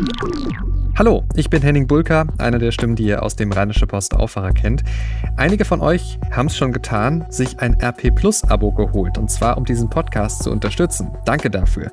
[0.00, 0.69] Música
[1.00, 4.52] Hallo, ich bin Henning Bulka, einer der Stimmen, die ihr aus dem Rheinische Post Aufwacher
[4.52, 4.84] kennt.
[5.34, 9.56] Einige von euch haben es schon getan, sich ein RP Plus Abo geholt und zwar
[9.56, 11.08] um diesen Podcast zu unterstützen.
[11.24, 11.90] Danke dafür.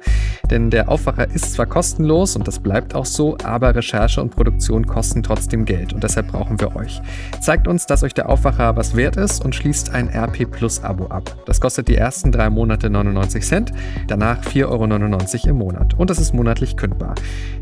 [0.51, 4.86] Denn der Aufwacher ist zwar kostenlos und das bleibt auch so, aber Recherche und Produktion
[4.86, 7.02] kosten trotzdem Geld und deshalb brauchen wir euch.
[7.39, 11.08] Zeigt uns, dass euch der Aufwacher was wert ist und schließt ein RP Plus Abo
[11.08, 11.34] ab.
[11.46, 13.71] Das kostet die ersten drei Monate 99 Cent,
[14.08, 14.66] danach 4,99
[15.46, 17.16] Euro im Monat und das ist monatlich kündbar.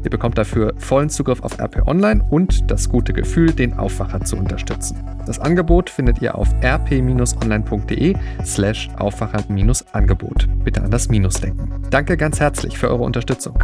[0.03, 4.21] Ihr bekommt dafür vollen Zugriff Zugriff auf RP Online und das gute Gefühl, den Aufwacher
[4.21, 4.97] zu unterstützen.
[5.25, 10.47] Das Angebot findet ihr auf rp-online.de slash Aufwacher-Angebot.
[10.63, 11.69] Bitte an das Minus denken.
[11.89, 13.57] Danke ganz herzlich für eure Unterstützung.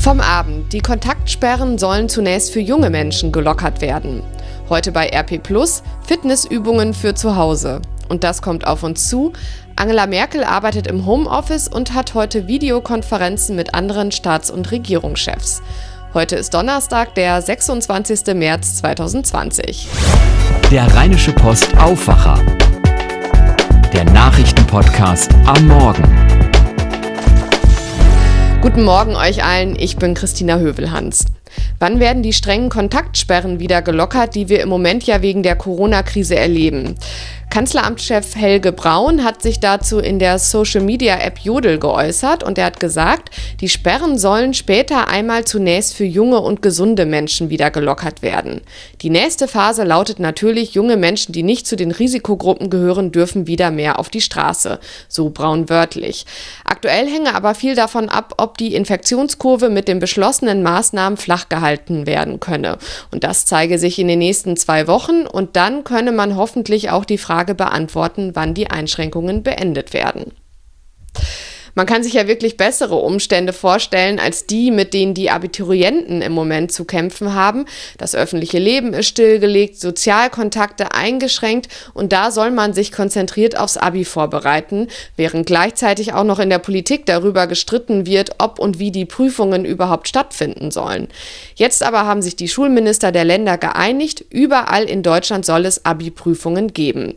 [0.00, 0.72] Vom Abend.
[0.72, 4.22] Die Kontaktsperren sollen zunächst für junge Menschen gelockert werden.
[4.68, 7.80] Heute bei RP Plus Fitnessübungen für zu Hause.
[8.08, 9.32] Und das kommt auf uns zu.
[9.76, 15.62] Angela Merkel arbeitet im Homeoffice und hat heute Videokonferenzen mit anderen Staats- und Regierungschefs.
[16.14, 18.34] Heute ist Donnerstag, der 26.
[18.34, 19.88] März 2020.
[20.70, 22.40] Der Rheinische Post Aufwacher.
[23.92, 26.04] Der Nachrichtenpodcast am Morgen.
[28.60, 31.26] Guten Morgen euch allen, ich bin Christina Hövelhans.
[31.80, 36.36] Wann werden die strengen Kontaktsperren wieder gelockert, die wir im Moment ja wegen der Corona-Krise
[36.36, 36.94] erleben?
[37.54, 43.30] Kanzleramtschef Helge Braun hat sich dazu in der Social-Media-App Jodel geäußert und er hat gesagt,
[43.60, 48.62] die Sperren sollen später einmal zunächst für junge und gesunde Menschen wieder gelockert werden.
[49.02, 53.70] Die nächste Phase lautet natürlich, junge Menschen, die nicht zu den Risikogruppen gehören, dürfen wieder
[53.70, 56.26] mehr auf die Straße, so Braun wörtlich.
[56.64, 62.04] Aktuell hänge aber viel davon ab, ob die Infektionskurve mit den beschlossenen Maßnahmen flach gehalten
[62.04, 62.78] werden könne.
[63.12, 67.04] Und das zeige sich in den nächsten zwei Wochen und dann könne man hoffentlich auch
[67.04, 70.32] die Frage Frage beantworten, wann die Einschränkungen beendet werden.
[71.74, 76.32] Man kann sich ja wirklich bessere Umstände vorstellen als die, mit denen die Abiturienten im
[76.32, 77.66] Moment zu kämpfen haben.
[77.98, 84.04] Das öffentliche Leben ist stillgelegt, Sozialkontakte eingeschränkt und da soll man sich konzentriert aufs Abi
[84.04, 89.04] vorbereiten, während gleichzeitig auch noch in der Politik darüber gestritten wird, ob und wie die
[89.04, 91.08] Prüfungen überhaupt stattfinden sollen.
[91.56, 96.72] Jetzt aber haben sich die Schulminister der Länder geeinigt, überall in Deutschland soll es Abi-Prüfungen
[96.72, 97.14] geben.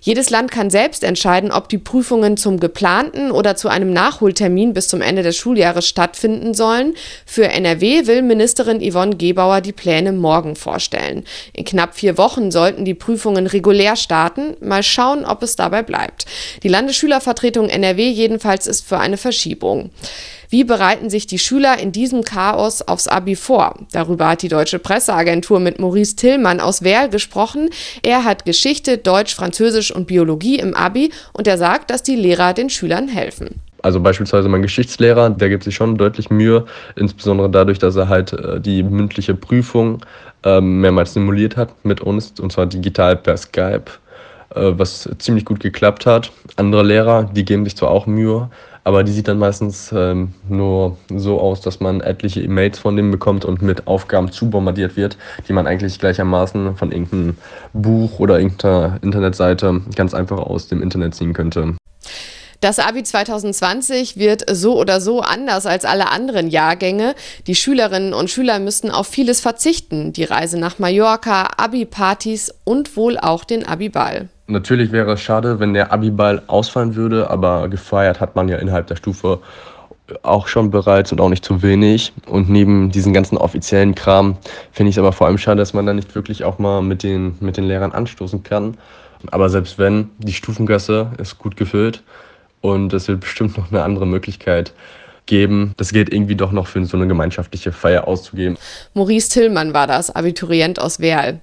[0.00, 4.88] Jedes Land kann selbst entscheiden, ob die Prüfungen zum geplanten oder zu einem Nachholtermin bis
[4.88, 6.94] zum Ende des Schuljahres stattfinden sollen.
[7.26, 11.24] Für NRW will Ministerin Yvonne Gebauer die Pläne morgen vorstellen.
[11.52, 14.56] In knapp vier Wochen sollten die Prüfungen regulär starten.
[14.60, 16.24] Mal schauen, ob es dabei bleibt.
[16.62, 19.90] Die Landesschülervertretung NRW jedenfalls ist für eine Verschiebung.
[20.50, 23.76] Wie bereiten sich die Schüler in diesem Chaos aufs Abi vor?
[23.92, 27.70] Darüber hat die Deutsche Presseagentur mit Maurice Tillmann aus Werl gesprochen.
[28.02, 32.52] Er hat Geschichte, Deutsch, Französisch und Biologie im Abi und er sagt, dass die Lehrer
[32.52, 33.62] den Schülern helfen.
[33.82, 38.32] Also beispielsweise mein Geschichtslehrer, der gibt sich schon deutlich Mühe, insbesondere dadurch, dass er halt
[38.32, 40.04] äh, die mündliche Prüfung
[40.42, 43.84] ähm, mehrmals simuliert hat mit uns, und zwar digital per Skype,
[44.54, 46.32] was ziemlich gut geklappt hat.
[46.56, 48.50] Andere Lehrer, die geben sich zwar auch Mühe,
[48.84, 53.10] aber die sieht dann meistens ähm, nur so aus, dass man etliche E-Mails von denen
[53.10, 55.16] bekommt und mit Aufgaben zubombardiert wird,
[55.48, 57.36] die man eigentlich gleichermaßen von irgendeinem
[57.72, 61.74] Buch oder irgendeiner Internetseite ganz einfach aus dem Internet ziehen könnte.
[62.60, 67.14] Das Abi 2020 wird so oder so anders als alle anderen Jahrgänge.
[67.46, 70.12] Die Schülerinnen und Schüler müssten auf vieles verzichten.
[70.12, 74.28] Die Reise nach Mallorca, Abi-Partys und wohl auch den Abi-Ball.
[74.50, 78.88] Natürlich wäre es schade, wenn der Abi-Ball ausfallen würde, aber gefeiert hat man ja innerhalb
[78.88, 79.38] der Stufe
[80.22, 82.12] auch schon bereits und auch nicht zu wenig.
[82.26, 84.36] Und neben diesem ganzen offiziellen Kram
[84.72, 87.04] finde ich es aber vor allem schade, dass man da nicht wirklich auch mal mit
[87.04, 88.76] den, mit den Lehrern anstoßen kann.
[89.30, 92.02] Aber selbst wenn, die Stufengasse ist gut gefüllt
[92.60, 94.72] und es wird bestimmt noch eine andere Möglichkeit
[95.26, 98.56] geben, das Geld irgendwie doch noch für so eine gemeinschaftliche Feier auszugeben.
[98.94, 101.40] Maurice Tillmann war das, Abiturient aus Werl.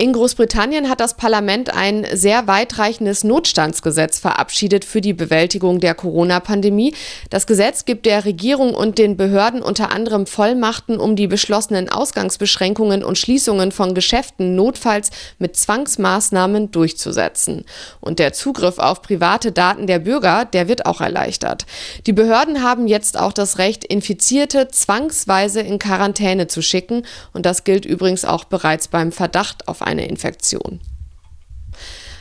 [0.00, 6.94] In Großbritannien hat das Parlament ein sehr weitreichendes Notstandsgesetz verabschiedet für die Bewältigung der Corona-Pandemie.
[7.30, 13.02] Das Gesetz gibt der Regierung und den Behörden unter anderem Vollmachten, um die beschlossenen Ausgangsbeschränkungen
[13.02, 15.10] und Schließungen von Geschäften notfalls
[15.40, 17.64] mit Zwangsmaßnahmen durchzusetzen.
[18.00, 21.66] Und der Zugriff auf private Daten der Bürger, der wird auch erleichtert.
[22.06, 27.02] Die Behörden haben jetzt auch das Recht, Infizierte zwangsweise in Quarantäne zu schicken.
[27.32, 30.80] Und das gilt übrigens auch bereits beim Verdacht auf eine Infektion.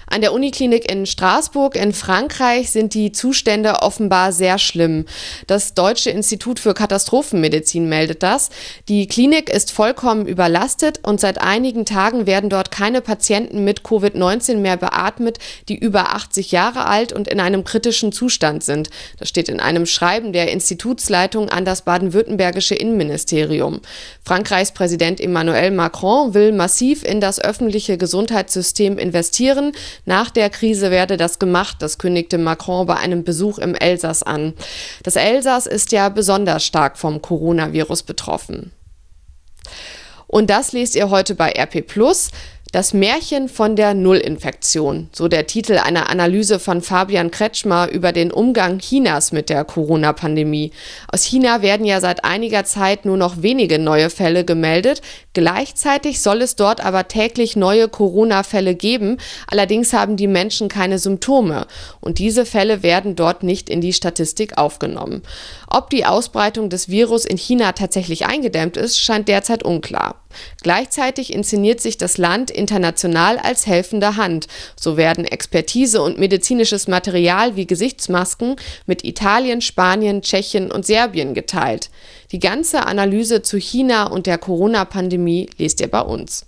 [0.10, 5.06] An der Uniklinik in Straßburg in Frankreich sind die Zustände offenbar sehr schlimm.
[5.48, 8.50] Das Deutsche Institut für Katastrophenmedizin meldet das.
[8.88, 14.56] Die Klinik ist vollkommen überlastet und seit einigen Tagen werden dort keine Patienten mit Covid-19
[14.58, 18.90] mehr beatmet, die über 80 Jahre alt und in einem kritischen Zustand sind.
[19.20, 23.82] Das steht in einem Schreiben der Institutsleitung an das baden-württembergische Innenministerium.
[24.24, 29.74] Frankreichs Präsident Emmanuel Macron will massiv in das öffentliche Gesundheitssystem investieren.
[30.06, 34.54] Nach der Krise werde das gemacht, das kündigte Macron bei einem Besuch im Elsass an.
[35.04, 38.72] Das Elsass ist ja besonders stark vom Coronavirus betroffen.
[40.28, 42.32] Und das lest ihr heute bei RP Plus.
[42.74, 48.30] Das Märchen von der Nullinfektion, so der Titel einer Analyse von Fabian Kretschmer über den
[48.30, 50.72] Umgang Chinas mit der Corona-Pandemie.
[51.08, 55.02] Aus China werden ja seit einiger Zeit nur noch wenige neue Fälle gemeldet.
[55.32, 59.16] Gleichzeitig soll es dort aber täglich neue Corona-Fälle geben.
[59.50, 61.68] Allerdings haben die Menschen keine Symptome.
[62.02, 65.24] Und diese Fälle werden dort nicht in die Statistik aufgenommen.
[65.70, 70.16] Ob die Ausbreitung des Virus in China tatsächlich eingedämmt ist, scheint derzeit unklar.
[70.62, 74.48] Gleichzeitig inszeniert sich das Land international als helfende Hand.
[74.76, 78.56] So werden Expertise und medizinisches Material wie Gesichtsmasken
[78.86, 81.90] mit Italien, Spanien, Tschechien und Serbien geteilt.
[82.32, 86.46] Die ganze Analyse zu China und der Corona-Pandemie lest ihr bei uns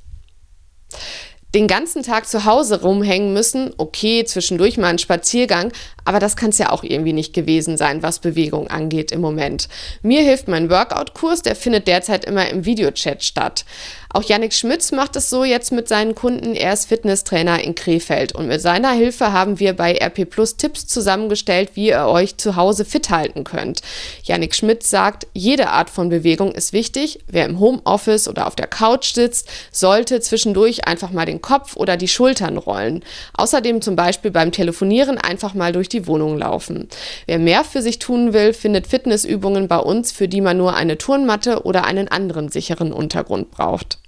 [1.55, 5.71] den ganzen Tag zu Hause rumhängen müssen, okay, zwischendurch mal ein Spaziergang,
[6.09, 9.69] aber das kann es ja auch irgendwie nicht gewesen sein, was Bewegung angeht im Moment.
[10.01, 13.63] Mir hilft mein Workout-Kurs, der findet derzeit immer im Videochat statt.
[14.11, 16.55] Auch Yannick Schmitz macht es so jetzt mit seinen Kunden.
[16.55, 20.87] Er ist Fitnesstrainer in Krefeld und mit seiner Hilfe haben wir bei RP Plus Tipps
[20.87, 23.81] zusammengestellt, wie ihr euch zu Hause fit halten könnt.
[24.23, 27.19] Yannick Schmitz sagt, jede Art von Bewegung ist wichtig.
[27.27, 31.95] Wer im Homeoffice oder auf der Couch sitzt, sollte zwischendurch einfach mal den Kopf oder
[31.95, 33.03] die Schultern rollen.
[33.33, 36.87] Außerdem zum Beispiel beim Telefonieren einfach mal durch die Wohnung laufen.
[37.25, 40.97] Wer mehr für sich tun will, findet Fitnessübungen bei uns, für die man nur eine
[40.97, 43.99] Turnmatte oder einen anderen sicheren Untergrund braucht.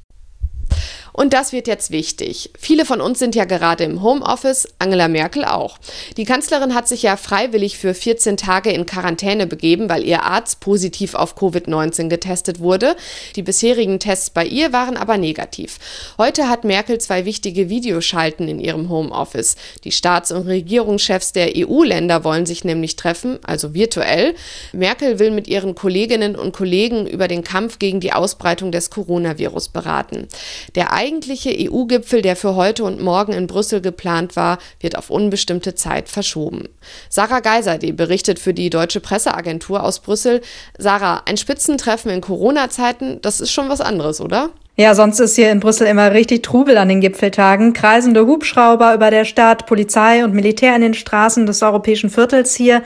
[1.13, 2.51] Und das wird jetzt wichtig.
[2.57, 5.77] Viele von uns sind ja gerade im Homeoffice, Angela Merkel auch.
[6.17, 10.59] Die Kanzlerin hat sich ja freiwillig für 14 Tage in Quarantäne begeben, weil ihr Arzt
[10.59, 12.95] positiv auf Covid-19 getestet wurde.
[13.35, 15.79] Die bisherigen Tests bei ihr waren aber negativ.
[16.17, 19.55] Heute hat Merkel zwei wichtige Videoschalten in ihrem Homeoffice.
[19.83, 24.35] Die Staats- und Regierungschefs der EU-Länder wollen sich nämlich treffen, also virtuell.
[24.73, 29.69] Merkel will mit ihren Kolleginnen und Kollegen über den Kampf gegen die Ausbreitung des Coronavirus
[29.69, 30.27] beraten.
[30.75, 35.73] Der eigentliche EU-Gipfel, der für heute und morgen in Brüssel geplant war, wird auf unbestimmte
[35.73, 36.69] Zeit verschoben.
[37.09, 40.41] Sarah Geiser, die berichtet für die Deutsche Presseagentur aus Brüssel.
[40.77, 44.51] Sarah, ein Spitzentreffen in Corona-Zeiten, das ist schon was anderes, oder?
[44.75, 47.73] Ja, sonst ist hier in Brüssel immer richtig Trubel an den Gipfeltagen.
[47.73, 52.83] Kreisende Hubschrauber über der Stadt, Polizei und Militär in den Straßen des europäischen Viertels hier.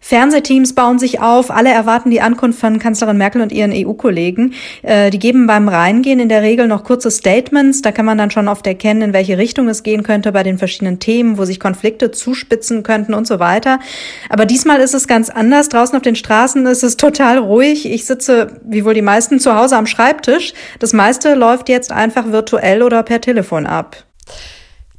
[0.00, 1.50] Fernsehteams bauen sich auf.
[1.50, 4.54] Alle erwarten die Ankunft von Kanzlerin Merkel und ihren EU-Kollegen.
[4.82, 7.82] Äh, die geben beim Reingehen in der Regel noch kurze Statements.
[7.82, 10.58] Da kann man dann schon oft erkennen, in welche Richtung es gehen könnte bei den
[10.58, 13.80] verschiedenen Themen, wo sich Konflikte zuspitzen könnten und so weiter.
[14.28, 15.68] Aber diesmal ist es ganz anders.
[15.68, 17.90] Draußen auf den Straßen ist es total ruhig.
[17.90, 20.54] Ich sitze, wie wohl die meisten, zu Hause am Schreibtisch.
[20.78, 24.04] Das meiste läuft jetzt einfach virtuell oder per Telefon ab.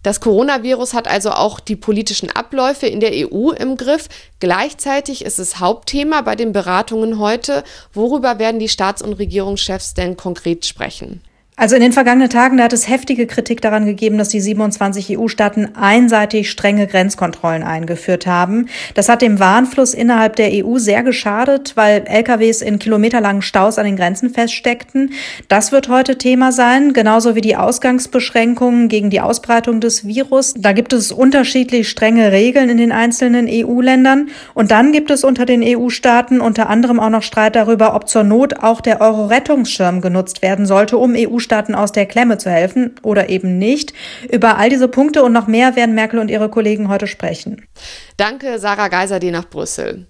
[0.02, 4.08] Das Coronavirus hat also auch die politischen Abläufe in der EU im Griff.
[4.40, 7.64] Gleichzeitig ist es Hauptthema bei den Beratungen heute.
[7.94, 11.22] Worüber werden die Staats- und Regierungschefs denn konkret sprechen?
[11.60, 15.20] Also in den vergangenen Tagen, da hat es heftige Kritik daran gegeben, dass die 27
[15.20, 18.70] EU-Staaten einseitig strenge Grenzkontrollen eingeführt haben.
[18.94, 23.84] Das hat dem Warenfluss innerhalb der EU sehr geschadet, weil LKWs in kilometerlangen Staus an
[23.84, 25.12] den Grenzen feststeckten.
[25.50, 30.54] Das wird heute Thema sein, genauso wie die Ausgangsbeschränkungen gegen die Ausbreitung des Virus.
[30.58, 34.30] Da gibt es unterschiedlich strenge Regeln in den einzelnen EU-Ländern.
[34.54, 38.24] Und dann gibt es unter den EU-Staaten unter anderem auch noch Streit darüber, ob zur
[38.24, 42.94] Not auch der Euro-Rettungsschirm genutzt werden sollte, um EU Staaten aus der Klemme zu helfen
[43.02, 43.94] oder eben nicht.
[44.32, 47.66] Über all diese Punkte und noch mehr werden Merkel und ihre Kollegen heute sprechen.
[48.18, 50.06] Danke, Sarah Geiser, die nach Brüssel.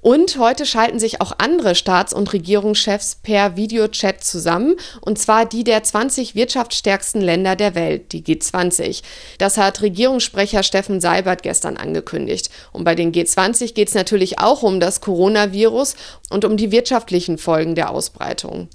[0.00, 5.64] Und heute schalten sich auch andere Staats- und Regierungschefs per Videochat zusammen, und zwar die
[5.64, 9.02] der 20 wirtschaftsstärksten Länder der Welt, die G20.
[9.38, 12.48] Das hat Regierungssprecher Steffen Seibert gestern angekündigt.
[12.72, 15.96] Und bei den G20 geht es natürlich auch um das Coronavirus
[16.30, 18.68] und um die wirtschaftlichen Folgen der Ausbreitung.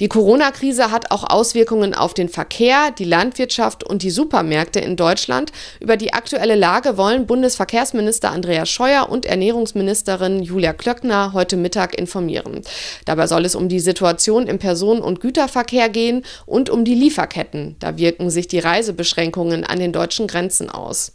[0.00, 5.52] Die Corona-Krise hat auch Auswirkungen auf den Verkehr, die Landwirtschaft und die Supermärkte in Deutschland.
[5.78, 12.62] Über die aktuelle Lage wollen Bundesverkehrsminister Andreas Scheuer und Ernährungsministerin Julia Klöckner heute Mittag informieren.
[13.04, 17.76] Dabei soll es um die Situation im Personen- und Güterverkehr gehen und um die Lieferketten.
[17.78, 21.12] Da wirken sich die Reisebeschränkungen an den deutschen Grenzen aus.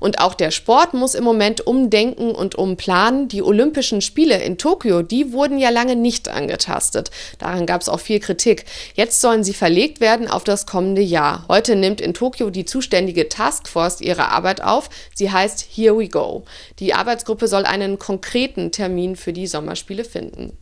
[0.00, 3.28] Und auch der Sport muss im Moment umdenken und umplanen.
[3.28, 7.10] Die Olympischen Spiele in Tokio, die wurden ja lange nicht angetastet.
[7.38, 8.64] Daran gab es auch viel Kritik.
[8.94, 11.44] Jetzt sollen sie verlegt werden auf das kommende Jahr.
[11.48, 14.90] Heute nimmt in Tokio die zuständige Taskforce ihre Arbeit auf.
[15.14, 16.44] Sie heißt Here We Go.
[16.78, 20.58] Die Arbeitsgruppe soll einen konkreten Termin für die Sommerspiele finden.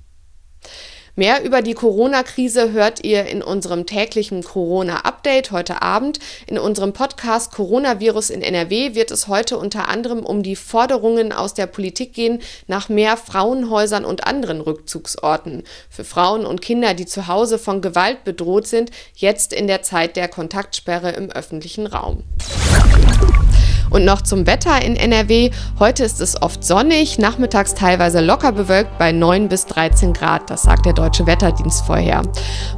[1.21, 6.19] Mehr über die Corona-Krise hört ihr in unserem täglichen Corona-Update heute Abend.
[6.47, 11.53] In unserem Podcast Coronavirus in NRW wird es heute unter anderem um die Forderungen aus
[11.53, 15.65] der Politik gehen nach mehr Frauenhäusern und anderen Rückzugsorten.
[15.91, 20.17] Für Frauen und Kinder, die zu Hause von Gewalt bedroht sind, jetzt in der Zeit
[20.17, 22.25] der Kontaktsperre im öffentlichen Raum.
[23.90, 25.50] Und noch zum Wetter in NRW.
[25.78, 30.49] Heute ist es oft sonnig, nachmittags teilweise locker bewölkt bei 9 bis 13 Grad.
[30.49, 32.23] Das sagt der Deutsche Wetterdienst vorher.